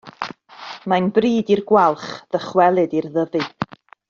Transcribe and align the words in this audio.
Mae'n 0.93 1.09
bryd 1.17 1.51
i'r 1.57 1.63
gwalch 1.73 2.09
ddychwelyd 2.33 2.97
i'r 3.03 3.11
Ddyfi. 3.19 3.47